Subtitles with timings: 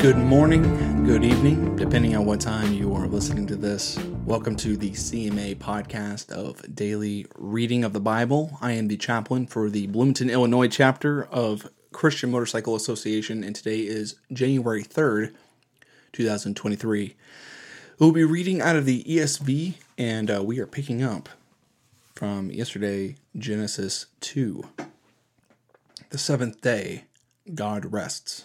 [0.00, 0.62] Good morning,
[1.02, 3.98] good evening, depending on what time you are listening to this.
[4.24, 8.56] Welcome to the CMA podcast of daily reading of the Bible.
[8.60, 13.80] I am the chaplain for the Bloomington, Illinois chapter of Christian Motorcycle Association, and today
[13.80, 15.34] is January 3rd,
[16.12, 17.16] 2023.
[17.98, 21.28] We'll be reading out of the ESV, and uh, we are picking up
[22.14, 24.62] from yesterday, Genesis 2.
[26.10, 27.06] The seventh day,
[27.52, 28.44] God rests.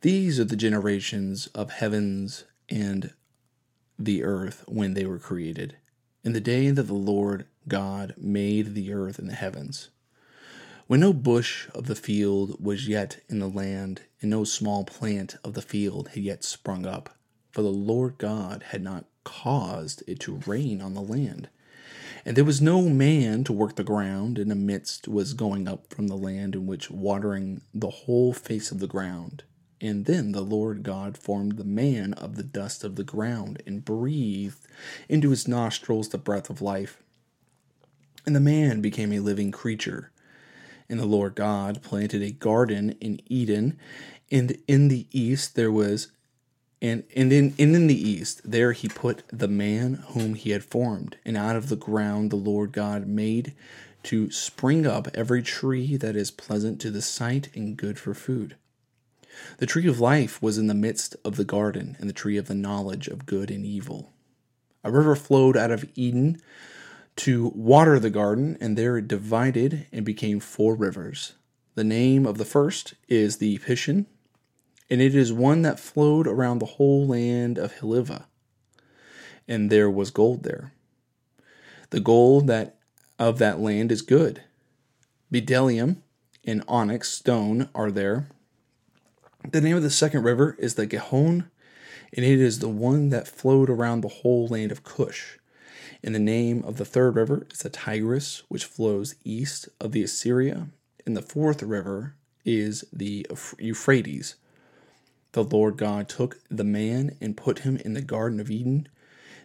[0.00, 3.14] These are the generations of heavens and
[3.98, 5.76] the earth when they were created,
[6.22, 9.90] in the day that the Lord God made the earth and the heavens.
[10.86, 15.36] When no bush of the field was yet in the land, and no small plant
[15.42, 17.16] of the field had yet sprung up,
[17.50, 21.48] for the Lord God had not caused it to rain on the land.
[22.24, 25.92] And there was no man to work the ground, and a mist was going up
[25.92, 29.42] from the land in which watering the whole face of the ground.
[29.80, 33.84] And then the Lord God formed the man of the dust of the ground and
[33.84, 34.66] breathed
[35.08, 37.02] into his nostrils the breath of life.
[38.26, 40.10] And the man became a living creature.
[40.88, 43.78] And the Lord God planted a garden in Eden,
[44.30, 46.08] and in the east there was
[46.80, 50.62] and, and, in, and in the east there he put the man whom he had
[50.62, 53.52] formed, and out of the ground the Lord God made
[54.04, 58.56] to spring up every tree that is pleasant to the sight and good for food.
[59.58, 62.46] The tree of life was in the midst of the garden, and the tree of
[62.46, 64.12] the knowledge of good and evil.
[64.84, 66.40] A river flowed out of Eden
[67.16, 71.34] to water the garden, and there it divided and became four rivers.
[71.74, 74.06] The name of the first is the Pishon,
[74.88, 78.26] and it is one that flowed around the whole land of Haliva,
[79.46, 80.72] and there was gold there.
[81.90, 82.76] The gold that
[83.18, 84.42] of that land is good.
[85.32, 85.98] Bdellium
[86.44, 88.28] and onyx stone are there,
[89.44, 91.50] the name of the second river is the Gihon,
[92.12, 95.38] and it is the one that flowed around the whole land of Cush.
[96.02, 100.02] And the name of the third river is the Tigris, which flows east of the
[100.02, 100.68] Assyria.
[101.06, 103.26] And the fourth river is the
[103.58, 104.36] Euphrates.
[105.32, 108.88] The Lord God took the man and put him in the Garden of Eden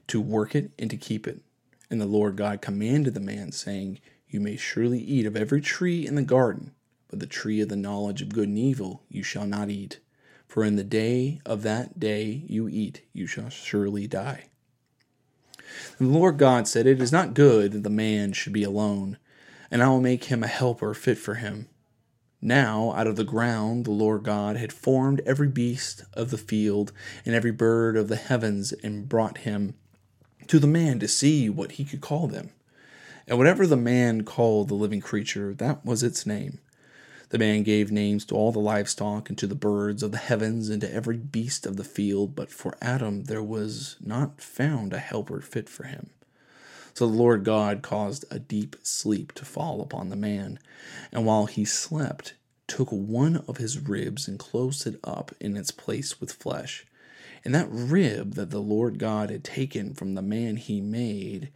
[0.07, 1.41] to work it and to keep it.
[1.89, 6.05] And the Lord God commanded the man, saying, You may surely eat of every tree
[6.05, 6.71] in the garden
[7.13, 9.99] but the tree of the knowledge of good and evil you shall not eat.
[10.47, 14.45] For in the day of that day you eat, you shall surely die.
[15.99, 19.19] And the Lord God said, It is not good that the man should be alone,
[19.69, 21.69] and I will make him a helper fit for him.
[22.41, 26.93] Now, out of the ground, the Lord God had formed every beast of the field
[27.27, 29.75] and every bird of the heavens, and brought him
[30.47, 32.49] to the man to see what he could call them.
[33.27, 36.57] And whatever the man called the living creature, that was its name.
[37.33, 40.69] The man gave names to all the livestock, and to the birds of the heavens,
[40.69, 44.99] and to every beast of the field, but for Adam there was not found a
[44.99, 46.11] helper fit for him.
[46.93, 50.59] So the Lord God caused a deep sleep to fall upon the man,
[51.11, 52.35] and while he slept,
[52.67, 56.85] took one of his ribs and closed it up in its place with flesh.
[57.43, 61.49] And that rib that the Lord God had taken from the man he made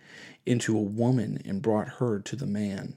[0.43, 2.95] into a woman and brought her to the man.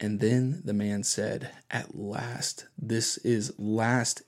[0.00, 4.22] And then the man said, At last, this is last.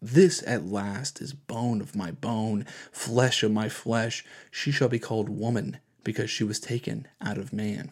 [0.00, 4.24] This at last is bone of my bone, flesh of my flesh.
[4.52, 7.90] She shall be called woman, because she was taken out of man.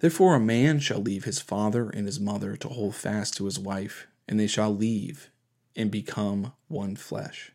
[0.00, 3.58] Therefore, a man shall leave his father and his mother to hold fast to his
[3.58, 5.30] wife, and they shall leave
[5.76, 7.52] and become one flesh.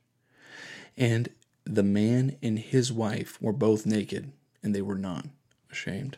[0.95, 1.29] And
[1.65, 4.31] the man and his wife were both naked,
[4.61, 5.25] and they were not
[5.71, 6.17] ashamed.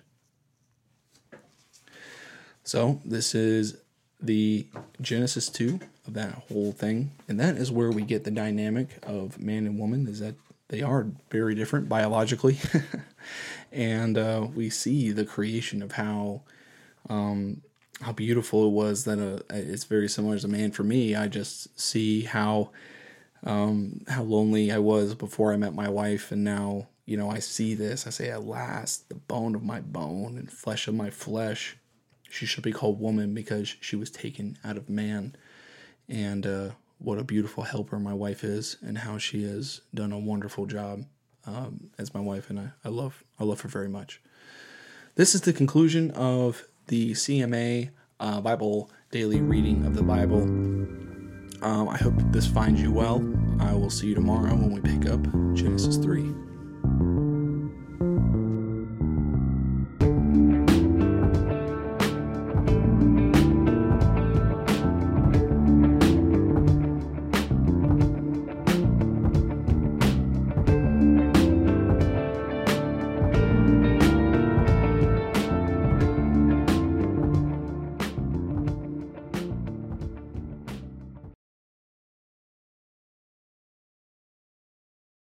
[2.66, 3.78] So this is
[4.20, 4.66] the
[5.00, 7.12] Genesis 2 of that whole thing.
[7.28, 10.34] And that is where we get the dynamic of man and woman, is that
[10.70, 12.58] they are very different biologically.
[13.72, 16.42] and uh, we see the creation of how
[17.08, 17.62] um,
[18.02, 21.16] how beautiful it was that uh, it's very similar as a man for me.
[21.16, 22.72] I just see how
[23.44, 27.40] um, how lonely I was before I met my wife, and now you know I
[27.40, 28.08] see this.
[28.08, 31.78] I say, at last, the bone of my bone and flesh of my flesh
[32.30, 35.36] she should be called woman because she was taken out of man.
[36.08, 40.20] And uh, what a beautiful helper my wife is and how she has done a
[40.20, 41.06] wonderful job
[41.48, 44.22] um, as my wife, and I, I love I love her very much.
[45.16, 47.90] This is the conclusion of the CMA
[48.20, 50.44] uh, Bible daily reading of the Bible.
[51.62, 53.24] Um, I hope this finds you well.
[53.60, 55.22] I will see you tomorrow when we pick up
[55.54, 56.45] Genesis 3.